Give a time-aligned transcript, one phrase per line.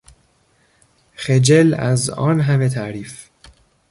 [1.15, 3.29] خجل از آن همه تعریف